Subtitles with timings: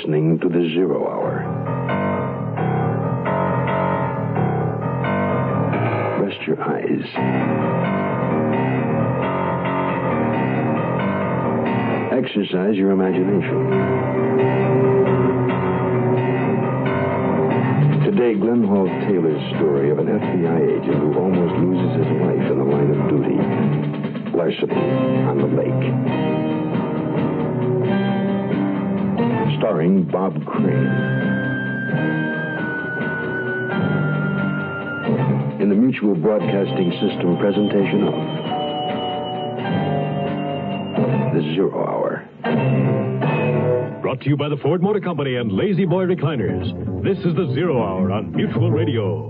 [0.00, 1.44] listening to the Zero Hour.
[6.22, 7.04] Rest your eyes.
[12.12, 13.70] Exercise your imagination.
[18.04, 22.58] Today, Glenn Hall Taylor's story of an FBI agent who almost loses his life in
[22.58, 23.36] the line of duty.
[24.34, 26.59] Larceny on the lake.
[29.60, 30.72] Starring Bob Crane.
[35.60, 38.14] In the Mutual Broadcasting System presentation of
[41.34, 42.26] The Zero Hour.
[44.00, 46.72] Brought to you by the Ford Motor Company and La-Z-Boy Recliners.
[47.04, 49.29] This is the Zero Hour on Mutual Radio.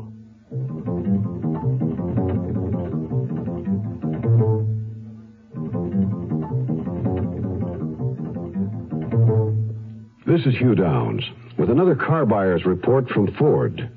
[10.30, 11.24] This is Hugh Downs
[11.58, 13.90] with another car buyer's report from Ford.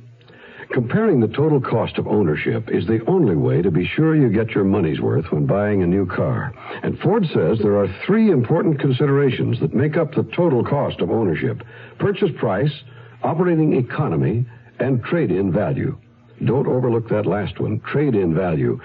[0.72, 4.50] Comparing the total cost of ownership is the only way to be sure you get
[4.50, 6.52] your money's worth when buying a new car.
[6.82, 11.12] And Ford says there are three important considerations that make up the total cost of
[11.12, 11.62] ownership
[12.00, 12.74] purchase price,
[13.22, 14.44] operating economy,
[14.80, 15.96] and trade in value.
[16.44, 18.82] Don't overlook that last one trade in value.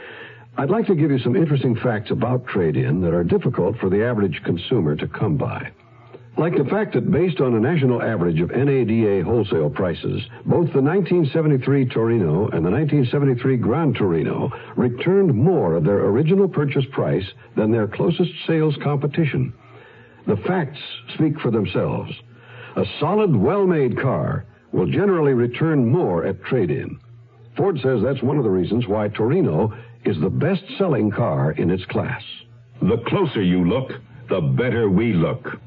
[0.58, 3.88] I'd like to give you some interesting facts about trade in that are difficult for
[3.88, 5.72] the average consumer to come by.
[6.38, 10.80] Like the fact that based on a national average of NADA wholesale prices, both the
[10.80, 17.24] 1973 Torino and the 1973 Gran Torino returned more of their original purchase price
[17.56, 19.52] than their closest sales competition.
[20.28, 20.78] The facts
[21.14, 22.12] speak for themselves.
[22.76, 27.00] A solid, well-made car will generally return more at trade-in.
[27.56, 31.84] Ford says that's one of the reasons why Torino is the best-selling car in its
[31.86, 32.22] class.
[32.80, 33.90] The closer you look,
[34.28, 35.58] the better we look.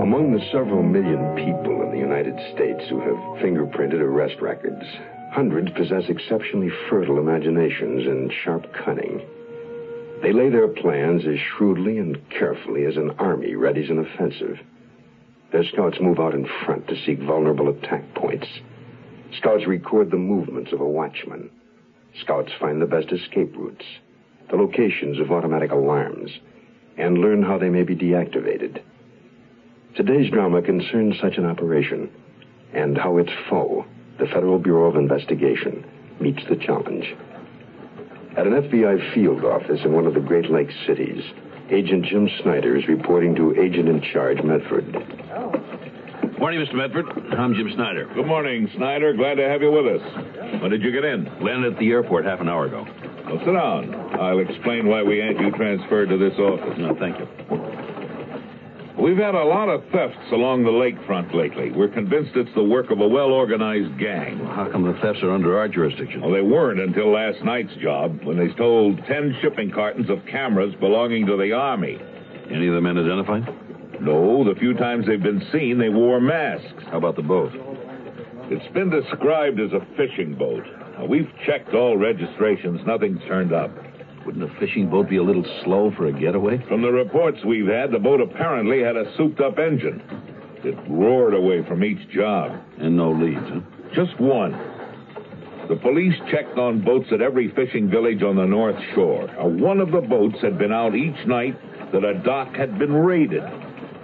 [0.00, 4.84] Among the several million people in the United States who have fingerprinted arrest records,
[5.32, 9.20] hundreds possess exceptionally fertile imaginations and sharp cunning.
[10.22, 14.58] They lay their plans as shrewdly and carefully as an army readies an offensive.
[15.52, 18.46] Their scouts move out in front to seek vulnerable attack points.
[19.36, 21.50] Scouts record the movements of a watchman.
[22.20, 23.84] Scouts find the best escape routes,
[24.50, 26.30] the locations of automatic alarms,
[26.96, 28.80] and learn how they may be deactivated.
[29.94, 32.10] Today's drama concerns such an operation
[32.72, 33.84] and how its foe,
[34.18, 35.84] the Federal Bureau of Investigation,
[36.20, 37.14] meets the challenge.
[38.36, 41.22] At an FBI field office in one of the Great Lakes cities,
[41.70, 44.96] Agent Jim Snyder is reporting to Agent in Charge Medford.
[46.38, 46.74] Morning, Mr.
[46.74, 47.06] Medford.
[47.36, 48.08] I'm Jim Snyder.
[48.14, 49.12] Good morning, Snyder.
[49.12, 50.62] Glad to have you with us.
[50.62, 51.24] When did you get in?
[51.42, 52.86] Landed at the airport half an hour ago.
[53.26, 53.92] Well, sit down.
[54.20, 56.78] I'll explain why we had you transferred to this office.
[56.78, 57.26] No, thank you.
[59.02, 61.72] We've had a lot of thefts along the lakefront lately.
[61.72, 64.38] We're convinced it's the work of a well organized gang.
[64.38, 66.20] How come the thefts are under our jurisdiction?
[66.20, 70.72] Well, they weren't until last night's job when they stole 10 shipping cartons of cameras
[70.78, 71.98] belonging to the Army.
[72.48, 73.67] Any of the men identified?
[74.00, 76.84] No, the few times they've been seen, they wore masks.
[76.90, 77.52] How about the boat?
[78.50, 80.64] It's been described as a fishing boat.
[80.98, 82.80] Now, we've checked all registrations.
[82.86, 83.70] Nothing's turned up.
[84.24, 86.64] Wouldn't a fishing boat be a little slow for a getaway?
[86.68, 90.02] From the reports we've had, the boat apparently had a souped up engine.
[90.64, 92.60] It roared away from each job.
[92.78, 93.60] And no leads, huh?
[93.94, 94.52] Just one.
[95.68, 99.28] The police checked on boats at every fishing village on the North Shore.
[99.38, 101.56] Uh, one of the boats had been out each night
[101.92, 103.42] that a dock had been raided.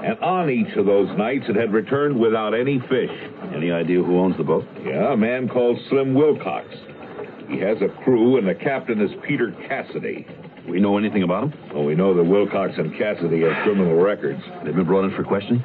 [0.05, 3.11] And on each of those nights, it had returned without any fish.
[3.55, 4.67] Any idea who owns the boat?
[4.85, 6.69] Yeah, a man called Slim Wilcox.
[7.49, 10.27] He has a crew, and the captain is Peter Cassidy.
[10.69, 11.55] We know anything about him?
[11.73, 14.43] Well, we know that Wilcox and Cassidy have criminal records.
[14.63, 15.65] They've been brought in for questioning?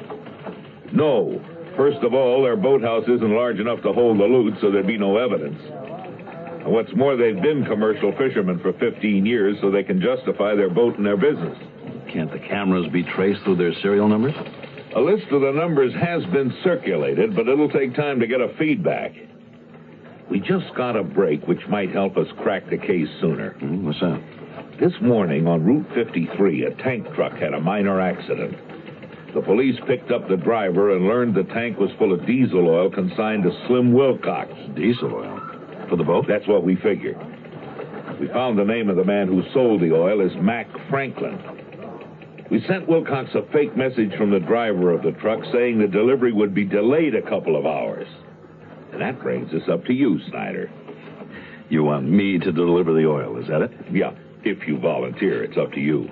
[0.90, 1.44] No.
[1.76, 4.96] First of all, their boathouse isn't large enough to hold the loot, so there'd be
[4.96, 5.60] no evidence.
[6.64, 10.70] And what's more, they've been commercial fishermen for 15 years, so they can justify their
[10.70, 11.58] boat and their business.
[12.12, 14.34] Can't the cameras be traced through their serial numbers?
[14.96, 18.52] A list of the numbers has been circulated, but it'll take time to get a
[18.58, 19.12] feedback.
[20.28, 23.52] We just got a break, which might help us crack the case sooner.
[23.60, 24.20] Hmm, what's that?
[24.80, 28.56] This morning on Route 53, a tank truck had a minor accident.
[29.32, 32.90] The police picked up the driver and learned the tank was full of diesel oil
[32.90, 34.50] consigned to Slim Wilcox.
[34.74, 35.40] Diesel oil.
[35.88, 36.26] For the boat?
[36.26, 37.18] That's what we figured.
[38.18, 41.38] We found the name of the man who sold the oil is Mac Franklin.
[42.50, 46.32] We sent Wilcox a fake message from the driver of the truck saying the delivery
[46.32, 48.08] would be delayed a couple of hours.
[48.92, 50.68] And that brings us up to you, Snyder.
[51.68, 53.70] You want me to deliver the oil, is that it?
[53.92, 54.10] Yeah,
[54.42, 56.08] if you volunteer, it's up to you.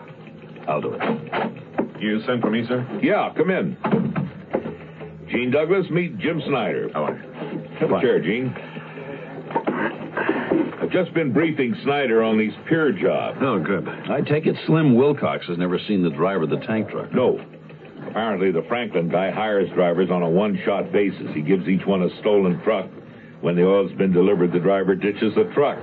[0.68, 2.00] I'll do it.
[2.00, 2.86] You sent for me, sir?
[3.02, 3.76] Yeah, come in.
[5.28, 6.88] Gene Douglas, meet Jim Snyder.
[6.92, 7.68] How are you?
[7.80, 8.54] Have a chair, Gene.
[10.88, 13.36] I've just been briefing Snyder on these pier jobs.
[13.42, 13.86] Oh, good.
[13.86, 17.12] I take it Slim Wilcox has never seen the driver of the tank truck.
[17.12, 17.38] No.
[18.08, 21.26] Apparently, the Franklin guy hires drivers on a one shot basis.
[21.34, 22.86] He gives each one a stolen truck.
[23.42, 25.76] When the oil's been delivered, the driver ditches the truck.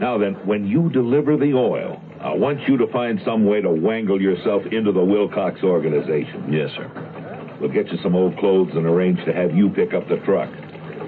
[0.00, 3.68] Now then, when you deliver the oil, I want you to find some way to
[3.68, 6.50] wangle yourself into the Wilcox organization.
[6.50, 7.58] Yes, sir.
[7.60, 10.48] We'll get you some old clothes and arrange to have you pick up the truck.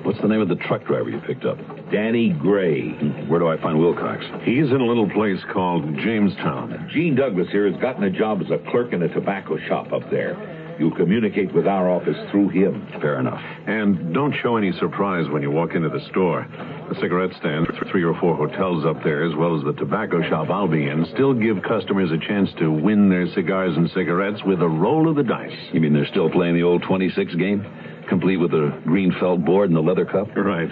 [0.05, 1.57] What's the name of the truck driver you picked up?
[1.93, 2.89] Danny Gray.
[3.29, 4.25] Where do I find Wilcox?
[4.45, 6.89] He's in a little place called Jamestown.
[6.93, 10.11] Gene Douglas here has gotten a job as a clerk in a tobacco shop up
[10.11, 10.61] there.
[10.81, 12.89] You communicate with our office through him.
[13.01, 13.41] Fair enough.
[13.67, 16.47] And don't show any surprise when you walk into the store.
[16.89, 20.23] The cigarette stand, th- three or four hotels up there, as well as the tobacco
[20.31, 24.41] shop I'll be in, still give customers a chance to win their cigars and cigarettes
[24.47, 25.53] with a roll of the dice.
[25.73, 27.67] You mean they're still playing the old 26 game?
[28.09, 30.35] Complete with the green felt board and the leather cup?
[30.35, 30.71] Right.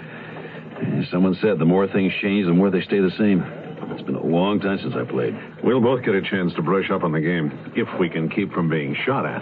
[1.11, 3.43] Someone said the more things change, the more they stay the same.
[3.91, 5.35] It's been a long time since I played.
[5.63, 8.51] We'll both get a chance to brush up on the game, if we can keep
[8.53, 9.41] from being shot at.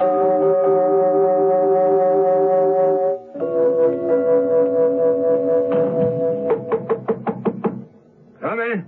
[8.42, 8.88] Come in.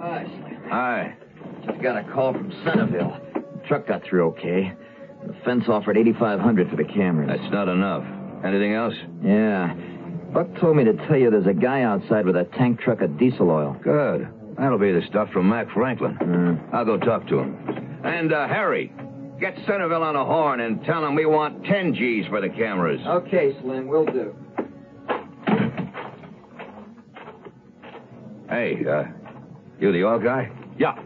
[0.00, 0.26] Hi,
[0.68, 1.16] Hi.
[1.64, 3.16] Just got a call from Centerville.
[3.34, 4.72] The truck got through okay.
[5.26, 7.28] The fence offered 8500 for the cameras.
[7.30, 8.04] That's not enough.
[8.44, 8.94] Anything else?
[9.22, 9.74] Yeah.
[10.32, 13.18] Buck told me to tell you there's a guy outside with a tank truck of
[13.18, 13.76] diesel oil.
[13.82, 14.28] Good.
[14.58, 16.14] That'll be the stuff from Mac Franklin.
[16.16, 16.74] Hmm.
[16.74, 18.00] I'll go talk to him.
[18.04, 18.92] And, uh, Harry,
[19.40, 23.00] get Centerville on a horn and tell him we want 10 G's for the cameras.
[23.06, 24.34] Okay, Slim, we'll do.
[28.48, 29.04] Hey, uh,
[29.78, 30.50] you the oil guy?
[30.78, 30.96] Yeah,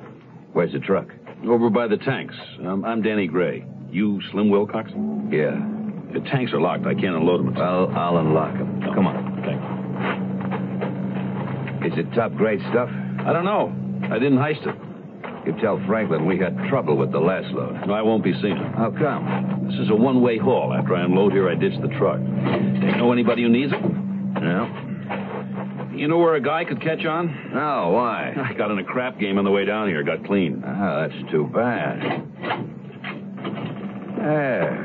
[0.52, 1.08] Where's the truck?
[1.46, 2.34] over by the tanks.
[2.64, 3.66] Um, I'm Danny Gray.
[3.90, 4.90] You Slim Wilcox?
[5.30, 5.60] Yeah.
[6.12, 6.86] The tanks are locked.
[6.86, 7.54] I can't unload them.
[7.54, 8.80] Well, I'll unlock them.
[8.80, 8.94] No.
[8.94, 9.42] Come on.
[9.44, 9.74] Thank you.
[11.92, 12.88] Is it top grade stuff?
[13.26, 13.72] I don't know.
[14.10, 14.74] I didn't heist it.
[15.46, 17.86] You tell Franklin we had trouble with the last load.
[17.86, 18.56] No, I won't be him.
[18.74, 19.68] How come?
[19.70, 20.72] This is a one-way haul.
[20.72, 22.18] After I unload here, I ditch the truck.
[22.18, 23.80] You know anybody who needs it?
[24.40, 24.66] No.
[25.94, 27.52] You know where a guy could catch on?
[27.52, 28.34] No, why?
[28.36, 30.02] I got in a crap game on the way down here.
[30.02, 30.62] Got clean.
[30.66, 32.00] Ah, that's too bad.
[34.18, 34.83] There.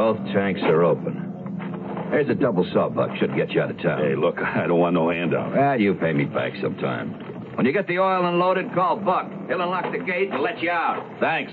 [0.00, 2.08] Both tanks are open.
[2.10, 3.14] There's a double sawbuck.
[3.18, 4.00] Should get you out of town.
[4.00, 5.52] Hey, look, I don't want no handout.
[5.52, 7.12] Well, you pay me back sometime.
[7.54, 9.30] When you get the oil unloaded, call Buck.
[9.48, 11.04] He'll unlock the gate and let you out.
[11.20, 11.52] Thanks.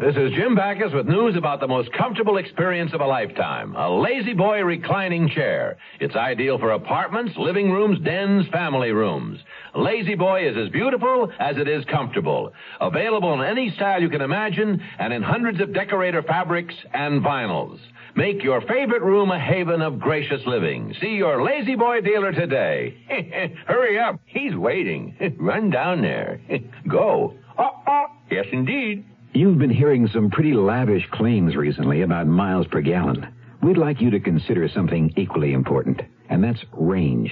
[0.00, 3.86] This is Jim Backus with news about the most comfortable experience of a lifetime a
[3.86, 5.76] La-Z-Boy reclining chair.
[6.00, 9.40] It's ideal for apartments, living rooms, dens, family rooms.
[9.74, 12.50] La-Z-Boy is as beautiful as it is comfortable.
[12.80, 17.78] Available in any style you can imagine and in hundreds of decorator fabrics and vinyls.
[18.16, 20.94] Make your favorite room a haven of gracious living.
[21.02, 22.96] See your La-Z-Boy dealer today.
[23.66, 24.18] Hurry up.
[24.24, 25.36] He's waiting.
[25.38, 26.40] Run down there.
[26.88, 27.34] Go.
[27.58, 28.06] Uh-uh.
[28.30, 29.04] Yes, indeed.
[29.32, 33.32] You've been hearing some pretty lavish claims recently about miles per gallon.
[33.62, 37.30] We'd like you to consider something equally important, and that's range.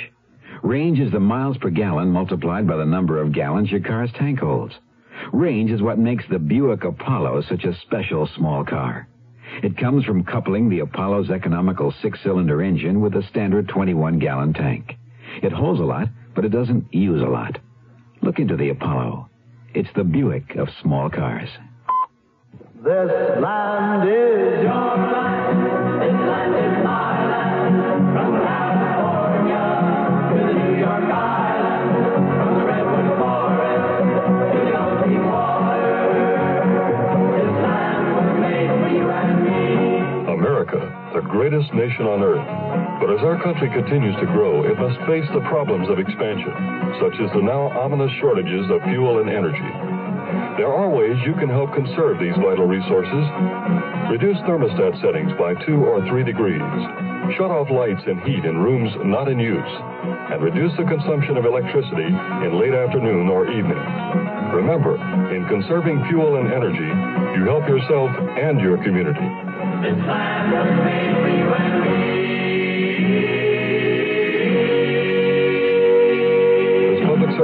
[0.63, 4.39] Range is the miles per gallon multiplied by the number of gallons your car's tank
[4.39, 4.75] holds.
[5.33, 9.09] Range is what makes the Buick Apollo such a special small car.
[9.65, 14.97] It comes from coupling the Apollo's economical six-cylinder engine with a standard 21-gallon tank.
[15.43, 17.59] It holds a lot, but it doesn't use a lot.
[18.23, 19.29] Look into the Apollo.
[19.75, 21.49] It's the Buick of small cars.
[22.79, 23.11] This
[23.43, 25.59] land is your land.
[40.29, 40.79] America,
[41.15, 42.47] the greatest nation on earth.
[43.01, 46.55] But as our country continues to grow, it must face the problems of expansion,
[47.03, 49.98] such as the now ominous shortages of fuel and energy.
[50.59, 53.25] There are ways you can help conserve these vital resources.
[54.11, 56.63] Reduce thermostat settings by 2 or 3 degrees.
[57.37, 59.73] Shut off lights and heat in rooms not in use.
[60.31, 63.79] And reduce the consumption of electricity in late afternoon or evening.
[64.55, 64.97] Remember,
[65.35, 66.89] in conserving fuel and energy,
[67.39, 69.29] you help yourself and your community.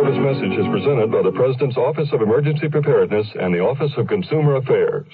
[0.04, 4.06] Service message is presented by the President's Office of Emergency Preparedness and the Office of
[4.06, 5.06] Consumer Affairs.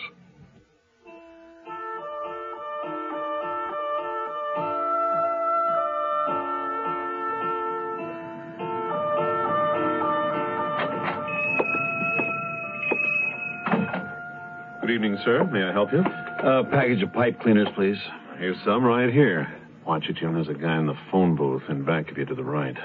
[14.80, 15.44] Good evening, sir.
[15.52, 16.00] May I help you?
[16.00, 17.98] A package of pipe cleaners, please.
[18.38, 19.46] Here's some right here.
[19.86, 20.34] Watch it, Jim.
[20.34, 22.76] There's a guy in the phone booth in back of you to the right.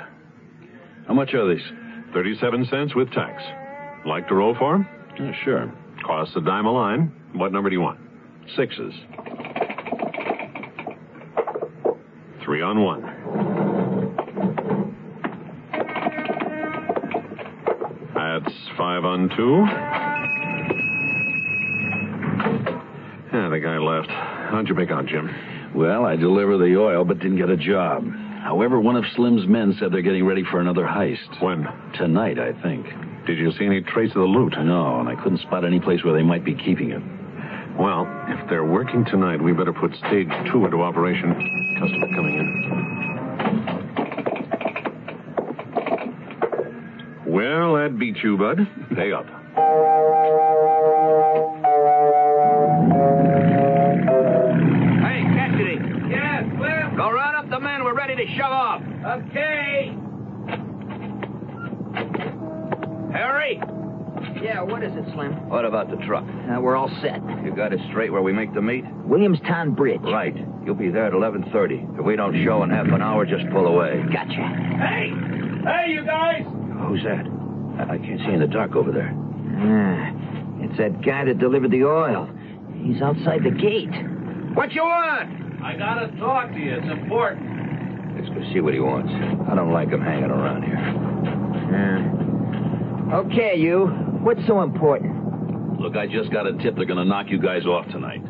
[1.07, 1.65] How much are these?
[2.15, 3.43] 37 cents with tax.
[4.05, 4.87] Like to roll for 'em?
[5.19, 5.69] Yeah, sure.
[6.01, 7.11] Costs a dime a line.
[7.33, 7.99] What number do you want?
[8.55, 8.93] Sixes.
[12.41, 13.03] Three on one.
[18.13, 19.65] That's five on two.
[23.33, 24.09] Yeah, the guy left.
[24.09, 25.29] How'd you make out, Jim?
[25.75, 28.07] Well, I delivered the oil, but didn't get a job.
[28.41, 31.41] However, one of Slim's men said they're getting ready for another heist.
[31.41, 31.67] When?
[31.97, 32.85] Tonight, I think.
[33.25, 34.53] Did you see any trace of the loot?
[34.57, 37.01] No, and I couldn't spot any place where they might be keeping it.
[37.79, 41.31] Well, if they're working tonight, we better put stage two into operation.
[41.79, 42.45] Customer coming in.
[47.33, 48.57] Well, that beats you, bud.
[48.95, 49.25] Pay up.
[55.01, 55.79] Hey, Cassidy.
[56.09, 56.95] Yes, Slim?
[56.97, 57.83] Go round up the men.
[57.83, 58.81] We're ready to shove off.
[58.81, 59.94] Okay.
[63.35, 63.59] Harry?
[64.41, 65.49] Yeah, what is it, Slim?
[65.49, 66.23] What about the truck?
[66.23, 67.19] Uh, we're all set.
[67.43, 68.85] You got it straight where we make the meet?
[69.05, 69.99] Williamstown Bridge.
[70.01, 70.35] Right.
[70.65, 71.99] You'll be there at 11.30.
[71.99, 74.01] If we don't show in half an hour, just pull away.
[74.11, 74.31] Gotcha.
[74.79, 75.11] Hey!
[75.65, 76.43] Hey, you guys!
[76.87, 77.25] Who's that?
[77.79, 79.11] I I can't see in the dark over there.
[79.13, 80.11] Ah,
[80.63, 82.29] it's that guy that delivered the oil.
[82.81, 83.91] He's outside the gate.
[84.55, 85.61] What you want?
[85.61, 86.75] I gotta talk to you.
[86.75, 88.15] It's important.
[88.15, 89.11] Let's go see what he wants.
[89.49, 90.79] I don't like him hanging around here.
[90.79, 92.24] Uh,
[93.13, 93.87] okay, you.
[94.21, 95.79] What's so important?
[95.79, 98.21] Look, I just got a tip they're going to knock you guys off tonight.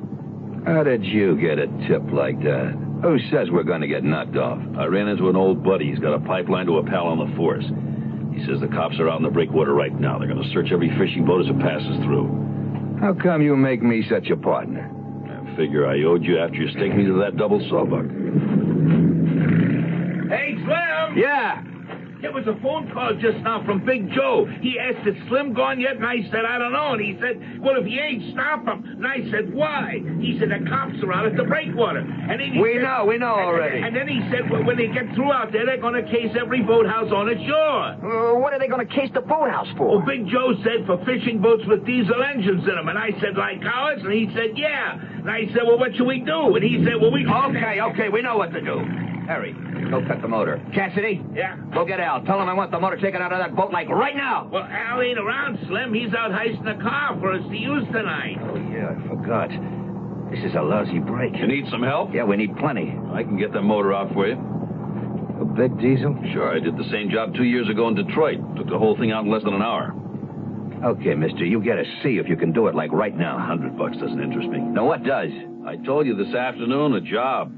[0.66, 2.74] How did you get a tip like that?
[3.04, 4.60] Who says we're going to get knocked off?
[4.78, 5.90] I ran into an old buddy.
[5.90, 7.66] He's got a pipeline to a pal on the force.
[8.34, 10.18] He says the cops are out in the breakwater right now.
[10.18, 12.98] They're going to search every fishing boat as it passes through.
[13.00, 14.92] How come you make me such a partner?
[15.30, 18.06] I figure I owed you after you staked me to that double sawbuck.
[20.30, 21.18] Hey, Slim!
[21.18, 21.62] Yeah.
[22.26, 24.50] There was a phone call just now from Big Joe.
[24.60, 25.98] He asked, is Slim gone yet?
[26.02, 26.98] And I said, I don't know.
[26.98, 28.82] And he said, well, if he ain't, stop him.
[28.82, 30.02] And I said, why?
[30.18, 32.02] He said, the cops are out at the breakwater.
[32.02, 33.78] And then he We said- know, we know and- already.
[33.78, 36.34] And, then he said, well, when they get through out there, they're going to case
[36.34, 37.94] every boathouse on its shore.
[38.02, 40.02] Uh, what are they going to case the boathouse for?
[40.02, 42.90] Well, Big Joe said for fishing boats with diesel engines in them.
[42.90, 44.02] And I said, like ours?
[44.02, 44.98] And he said, yeah.
[44.98, 46.58] And I said, well, what should we do?
[46.58, 47.22] And he said, well, we...
[47.22, 48.82] Okay, okay, we know what to do.
[49.30, 49.54] Harry,
[49.90, 50.62] go cut the motor.
[50.74, 51.22] Cassidy?
[51.34, 51.58] Yeah?
[51.74, 52.24] Go get Al.
[52.24, 54.50] Tell him I want the motor taken out of that boat like right now.
[54.52, 55.94] Well, Al ain't around, Slim.
[55.94, 58.38] He's out heisting a car for us to use tonight.
[58.42, 59.50] Oh, yeah, I forgot.
[60.32, 61.36] This is a lousy break.
[61.36, 62.14] You need some help?
[62.14, 62.94] Yeah, we need plenty.
[63.14, 64.36] I can get that motor out for you.
[65.40, 66.18] A big diesel?
[66.34, 68.40] Sure, I did the same job two years ago in Detroit.
[68.58, 69.94] Took the whole thing out in less than an hour.
[70.84, 73.38] Okay, mister, you get a see if you can do it like right now.
[73.38, 74.60] A hundred bucks doesn't interest me.
[74.60, 75.30] Now, what does?
[75.66, 77.52] I told you this afternoon, a job.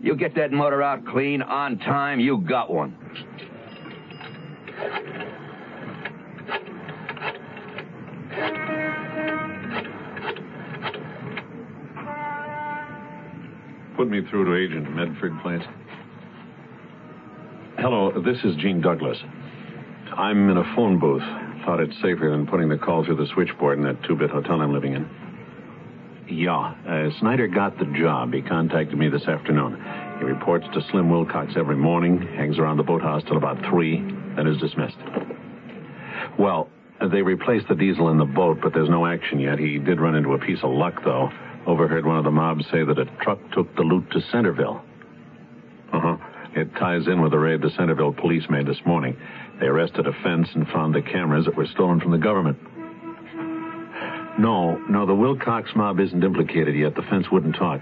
[0.00, 2.96] You get that motor out clean, on time, you got one.
[13.96, 15.62] Put me through to Agent Medford, please.
[17.78, 19.18] Hello, this is Gene Douglas.
[20.16, 21.22] I'm in a phone booth.
[21.66, 24.72] Thought it's safer than putting the call through the switchboard in that two-bit hotel I'm
[24.72, 25.27] living in.
[26.30, 28.34] Yeah, uh, Snyder got the job.
[28.34, 29.82] He contacted me this afternoon.
[30.18, 34.00] He reports to Slim Wilcox every morning, hangs around the boathouse till about 3,
[34.36, 34.96] then is dismissed.
[36.38, 36.68] Well,
[37.10, 39.58] they replaced the diesel in the boat, but there's no action yet.
[39.58, 41.30] He did run into a piece of luck, though.
[41.66, 44.82] Overheard one of the mobs say that a truck took the loot to Centerville.
[45.92, 46.16] Uh huh.
[46.54, 49.16] It ties in with the raid the Centerville police made this morning.
[49.60, 52.58] They arrested a fence and found the cameras that were stolen from the government.
[54.38, 56.94] No, no, the Wilcox mob isn't implicated yet.
[56.94, 57.80] The fence wouldn't talk.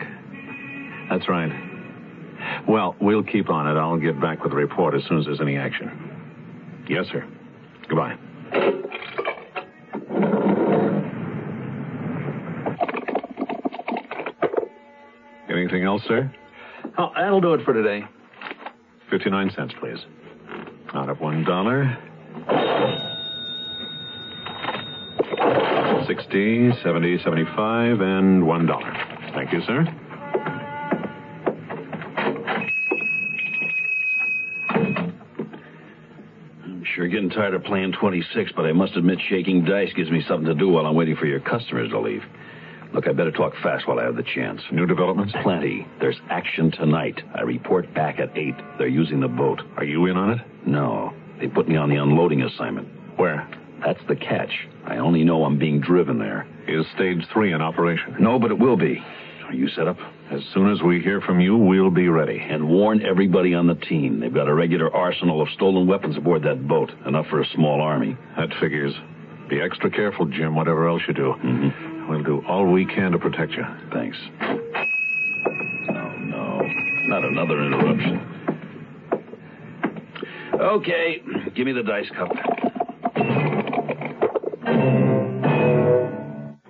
[1.11, 1.53] That's right.
[2.69, 3.79] Well, we'll keep on it.
[3.79, 6.85] I'll get back with the report as soon as there's any action.
[6.89, 7.27] Yes, sir.
[7.89, 8.17] Goodbye.
[15.49, 16.31] Anything else, sir?
[16.99, 18.05] Oh, that'll do it for today.
[19.11, 19.99] 59 cents, please.
[20.95, 21.97] Out of one dollar.
[26.07, 28.93] 60, 70, 75, and one dollar.
[29.35, 29.85] Thank you, sir.
[36.65, 40.23] I'm sure getting tired of playing 26, but I must admit shaking dice gives me
[40.27, 42.23] something to do while I'm waiting for your customers to leave.
[42.93, 44.61] Look, I better talk fast while I have the chance.
[44.73, 45.35] New developments?
[45.43, 45.87] Plenty.
[46.01, 47.21] There's action tonight.
[47.35, 48.55] I report back at 8.
[48.79, 49.61] They're using the boat.
[49.77, 50.39] Are you in on it?
[50.67, 51.13] No.
[51.41, 52.89] They put me on the unloading assignment.
[53.19, 53.49] Where?
[53.85, 54.51] That's the catch.
[54.85, 56.47] I only know I'm being driven there.
[56.67, 58.17] Is stage three in operation?
[58.19, 59.03] No, but it will be.
[59.47, 59.97] Are you set up?
[60.31, 62.39] As soon as we hear from you, we'll be ready.
[62.41, 64.19] And warn everybody on the team.
[64.19, 66.91] They've got a regular arsenal of stolen weapons aboard that boat.
[67.07, 68.17] Enough for a small army.
[68.37, 68.93] That figures.
[69.49, 71.35] Be extra careful, Jim, whatever else you do.
[71.45, 72.11] Mm-hmm.
[72.11, 73.65] We'll do all we can to protect you.
[73.93, 74.17] Thanks.
[74.41, 76.63] Oh, no.
[77.07, 78.33] Not another interruption.
[80.55, 81.23] Okay,
[81.55, 82.31] give me the dice cup.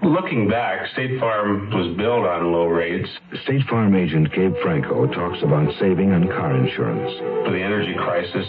[0.03, 3.09] Looking back, State Farm was built on low rates.
[3.45, 7.11] State Farm agent Gabe Franco talks about saving on car insurance.
[7.47, 8.47] For the energy crisis,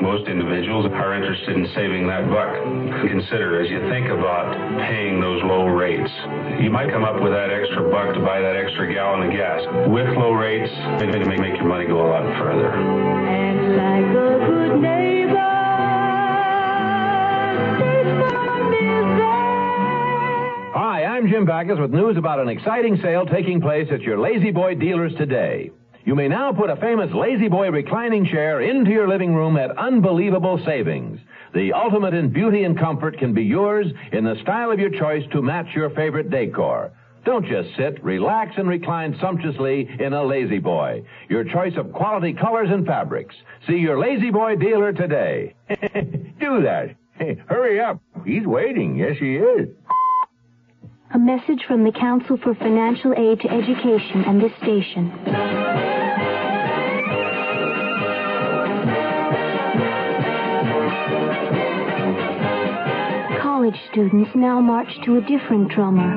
[0.00, 2.54] most individuals are interested in saving that buck.
[3.08, 4.56] Consider as you think about
[4.88, 6.10] paying those low rates,
[6.60, 9.60] you might come up with that extra buck to buy that extra gallon of gas.
[9.88, 12.72] With low rates, it may make your money go a lot further.
[21.18, 25.12] I'm Jim Backus with news about an exciting sale taking place at your La-Z-Boy dealers
[25.18, 25.68] today.
[26.04, 30.62] You may now put a famous La-Z-Boy reclining chair into your living room at unbelievable
[30.64, 31.18] savings.
[31.54, 35.24] The ultimate in beauty and comfort can be yours in the style of your choice
[35.32, 36.92] to match your favorite decor.
[37.24, 41.02] Don't just sit, relax, and recline sumptuously in a La-Z-Boy.
[41.28, 43.34] Your choice of quality colors and fabrics.
[43.66, 45.56] See your La-Z-Boy dealer today.
[45.68, 46.94] Do that.
[47.18, 48.00] Hey, hurry up.
[48.24, 48.96] He's waiting.
[48.96, 49.68] Yes, he is.
[51.18, 55.10] A message from the Council for Financial Aid to Education and this station.
[63.42, 66.14] College students now march to a different drummer,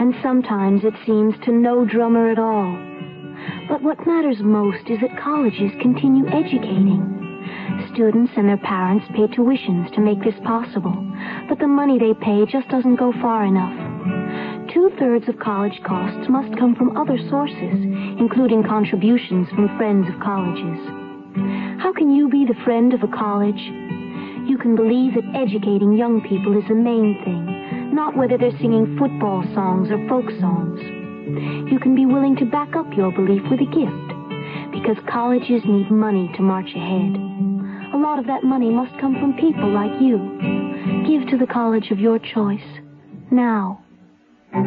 [0.00, 2.72] and sometimes it seems to no drummer at all.
[3.68, 7.04] But what matters most is that colleges continue educating.
[7.92, 10.96] Students and their parents pay tuitions to make this possible,
[11.50, 13.81] but the money they pay just doesn't go far enough.
[14.72, 17.76] Two thirds of college costs must come from other sources,
[18.18, 20.80] including contributions from friends of colleges.
[21.82, 23.60] How can you be the friend of a college?
[24.48, 28.96] You can believe that educating young people is the main thing, not whether they're singing
[28.98, 30.80] football songs or folk songs.
[31.70, 34.08] You can be willing to back up your belief with a gift,
[34.72, 37.12] because colleges need money to march ahead.
[37.92, 40.16] A lot of that money must come from people like you.
[41.06, 42.80] Give to the college of your choice.
[43.30, 43.81] Now.
[44.52, 44.58] Hey,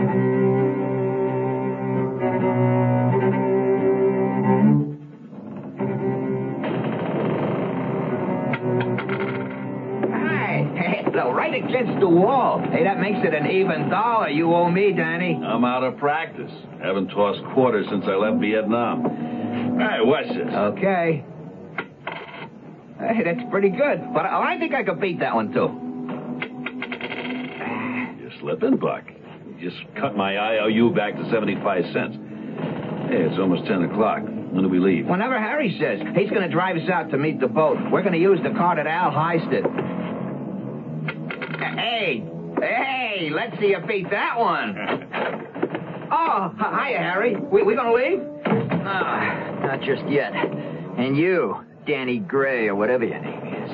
[11.13, 12.63] no, right against the wall.
[12.71, 15.35] Hey, that makes it an even dollar you owe me, Danny.
[15.35, 16.51] I'm out of practice.
[16.81, 19.05] Haven't tossed quarters since I left Vietnam.
[19.05, 20.51] All right, watch this.
[20.51, 21.23] Okay.
[22.97, 24.01] Hey, that's pretty good.
[24.15, 25.69] But I think I could beat that one, too.
[28.19, 29.03] You're slipping, Buck.
[29.57, 32.15] You just cut my IOU back to 75 cents.
[33.09, 34.23] Hey, it's almost 10 o'clock.
[34.23, 35.05] When do we leave?
[35.05, 38.13] Whenever Harry says he's going to drive us out to meet the boat, we're going
[38.13, 39.63] to use the car that Al heisted.
[41.77, 42.23] Hey,
[42.61, 44.75] hey, let's see you beat that one.
[46.11, 47.35] oh, hi- hiya, Harry.
[47.35, 48.21] We, we going to leave?
[48.85, 50.33] Ah, not just yet.
[50.33, 53.71] And you, Danny Gray, or whatever your name is,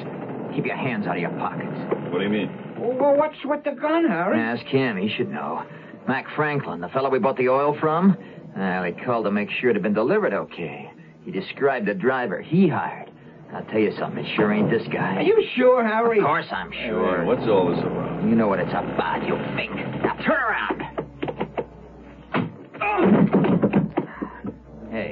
[0.55, 1.75] keep your hands out of your pockets.
[2.11, 2.49] What do you mean?
[2.77, 4.39] Well, what's with the gun, Harry?
[4.39, 5.63] Ask him, he should know.
[6.07, 8.17] Mac Franklin, the fellow we bought the oil from,
[8.55, 10.91] well, he called to make sure it had been delivered okay.
[11.23, 13.11] He described the driver he hired.
[13.53, 15.17] I'll tell you something, it sure ain't this guy.
[15.17, 16.19] Are you sure, Harry?
[16.19, 17.19] Of course I'm sure.
[17.19, 18.23] Hey, what's all this about?
[18.23, 19.75] You know what it's about, you think.
[19.75, 20.90] Now turn around.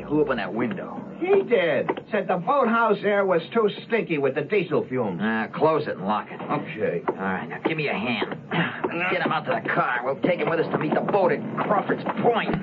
[0.09, 1.01] blew open that window.
[1.19, 1.89] He did.
[2.11, 5.21] Said the boathouse air was too stinky with the diesel fumes.
[5.21, 6.41] Uh, close it and lock it.
[6.41, 7.03] Okay.
[7.07, 8.35] All right, now give me a hand.
[9.11, 10.01] Get him out to the car.
[10.03, 12.55] We'll take him with us to meet the boat at Crawford's Point.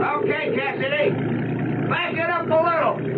[0.00, 1.10] Okay, Cassidy.
[1.88, 3.14] Back it up a little.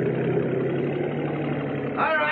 [1.98, 2.25] All right.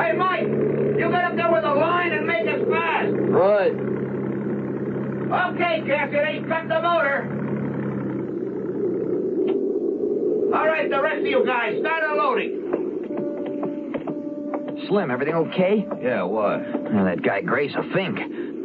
[0.00, 3.12] Hey, Mike, you get up there with a line and make us fast.
[3.12, 3.72] Right.
[5.50, 7.28] Okay, Cassidy, cut the motor.
[10.54, 12.56] All right, the rest of you guys, start unloading.
[14.88, 15.86] Slim, everything okay?
[16.00, 16.60] Yeah, what?
[16.92, 18.18] Well, that guy Gray's a fink.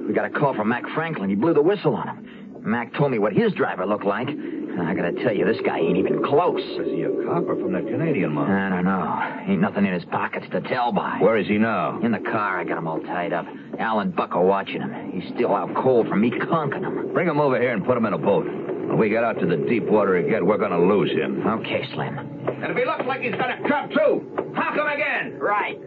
[0.08, 1.30] We got a call from Mac Franklin.
[1.30, 2.28] He blew the whistle on him.
[2.62, 4.30] Mac told me what his driver looked like.
[4.78, 6.60] And I gotta tell you, this guy ain't even close.
[6.62, 8.50] Is he a cop or from that Canadian mob?
[8.50, 9.52] I don't know.
[9.52, 11.18] Ain't nothing in his pockets to tell by.
[11.20, 12.02] Where is he now?
[12.02, 13.46] In the car, I got him all tied up.
[13.80, 15.12] Al and Buck are watching him.
[15.14, 17.14] He's still out cold from me conking him.
[17.14, 18.46] Bring him over here and put him in a boat.
[18.46, 21.48] When we get out to the deep water again, we're gonna lose him.
[21.48, 22.18] Okay, Slim.
[22.18, 25.40] And if he looks like he's got a cup, too, honk him again.
[25.40, 25.80] Right.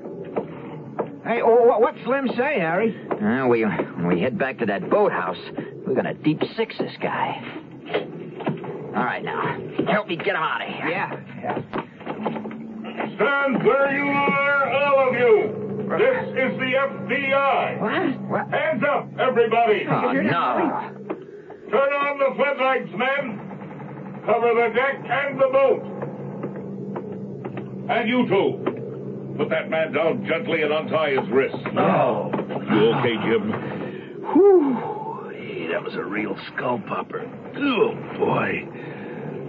[1.24, 2.96] Hey, oh, what, what's Slim say, Harry?
[3.10, 5.36] Uh, we, when we head back to that boathouse,
[5.86, 7.64] we're gonna deep six this guy.
[8.98, 9.56] All right, now.
[9.86, 10.88] Help me get him out of here.
[10.90, 11.12] Yeah.
[13.14, 15.54] Stand where you are, all of you.
[15.98, 17.80] This is the FBI.
[17.80, 18.20] What?
[18.28, 18.50] What?
[18.50, 19.86] Hands up, everybody.
[19.88, 20.90] Oh, no.
[21.70, 23.38] Turn on the floodlights, men.
[24.26, 25.82] Cover the deck and the boat.
[27.90, 28.64] And you two.
[29.38, 31.56] Put that man down gently and untie his wrists.
[31.72, 32.32] No.
[32.68, 33.52] You okay, Jim?
[34.32, 34.97] Whew.
[35.68, 37.30] Hey, that was a real skull popper.
[37.56, 38.66] Oh, boy.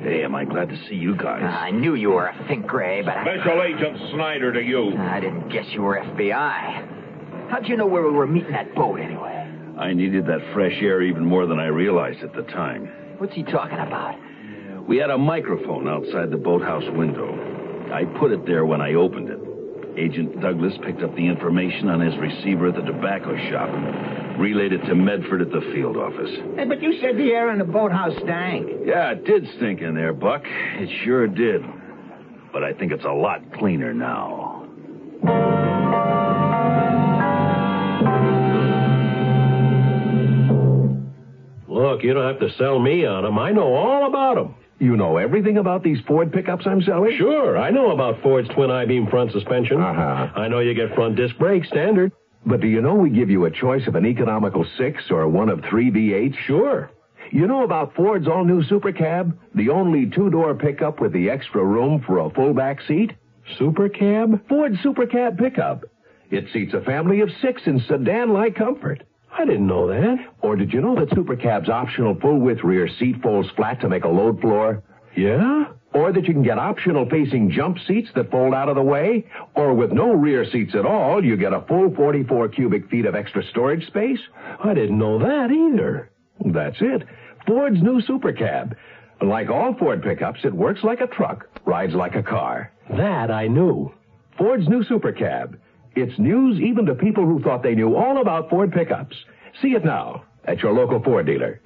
[0.02, 1.42] Hey, am I glad to see you guys?
[1.44, 3.24] Ah, I knew you were a Fink Gray, but I...
[3.24, 4.92] Special Agent Snyder to you.
[4.98, 7.50] Ah, I didn't guess you were FBI.
[7.50, 9.48] How'd you know where we were meeting that boat, anyway?
[9.78, 12.92] I needed that fresh air even more than I realized at the time.
[13.18, 14.16] What's he talking about?
[14.90, 17.32] We had a microphone outside the boathouse window.
[17.94, 19.39] I put it there when I opened it.
[20.00, 24.72] Agent Douglas picked up the information on his receiver at the tobacco shop and relayed
[24.72, 26.30] it to Medford at the field office.
[26.56, 28.70] Hey, but you said the air in the boathouse stank.
[28.86, 30.44] Yeah, it did stink in there, Buck.
[30.46, 31.62] It sure did.
[32.54, 34.39] But I think it's a lot cleaner now.
[41.80, 43.40] Look, you don't have to sell me on them.
[43.40, 44.56] I know all about them.
[44.80, 47.16] You know everything about these Ford pickups I'm selling?
[47.18, 49.80] Sure, I know about Ford's twin I-beam front suspension.
[49.80, 50.28] Uh-huh.
[50.36, 52.12] I know you get front disc brakes standard.
[52.46, 55.48] But do you know we give you a choice of an economical six or one
[55.48, 56.36] of three V8s?
[56.46, 56.92] Sure.
[57.32, 59.38] You know about Ford's all-new Super Cab?
[59.56, 63.14] The only two-door pickup with the extra room for a full back seat?
[63.58, 64.46] Super Cab?
[64.50, 65.86] Ford Super Cab pickup.
[66.30, 69.04] It seats a family of six in sedan-like comfort.
[69.38, 70.18] I didn't know that.
[70.42, 74.04] Or did you know that Super Cab's optional full-width rear seat folds flat to make
[74.04, 74.84] a load floor?
[75.16, 75.66] Yeah?
[75.94, 79.26] Or that you can get optional facing jump seats that fold out of the way?
[79.56, 83.16] Or with no rear seats at all, you get a full 44 cubic feet of
[83.16, 84.20] extra storage space?
[84.64, 86.12] I didn't know that either.
[86.46, 87.04] That's it.
[87.48, 88.76] Ford's new Super Cab.
[89.22, 92.72] Like all Ford pickups, it works like a truck, rides like a car.
[92.96, 93.92] That I knew.
[94.38, 95.60] Ford's new Super Cab.
[96.02, 99.18] It's news even to people who thought they knew all about Ford pickups.
[99.62, 101.60] See it now at your local Ford dealer.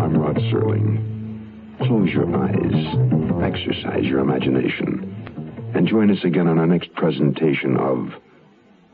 [0.00, 1.76] I'm Rod Serling.
[1.86, 8.08] Close your eyes, exercise your imagination, and join us again on our next presentation of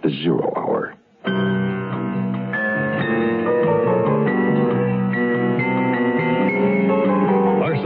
[0.03, 1.70] The Zero Hour.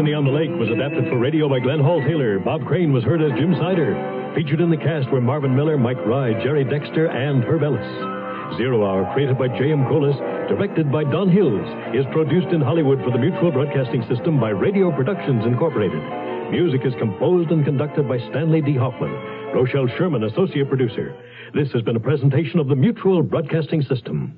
[0.05, 2.38] Larceny on the Lake was adapted for radio by Glenn Hall Taylor.
[2.38, 3.97] Bob Crane was heard as Jim Snyder.
[4.37, 8.61] Featured in the cast were Marvin Miller, Mike Rye, Jerry Dexter, and Herb Ellis.
[8.61, 9.88] Zero Hour, created by J.M.
[9.88, 10.14] Colas,
[10.53, 11.64] directed by Don Hills,
[11.97, 16.05] is produced in Hollywood for the Mutual Broadcasting System by Radio Productions Incorporated.
[16.53, 18.77] Music is composed and conducted by Stanley D.
[18.77, 19.09] Hoffman.
[19.57, 21.17] Rochelle Sherman, associate producer.
[21.55, 24.37] This has been a presentation of the Mutual Broadcasting System.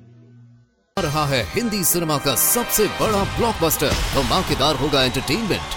[1.01, 5.76] रहा है Hindi cinema का सबसे बड़ा blockbuster धमाकेदार होगा entertainment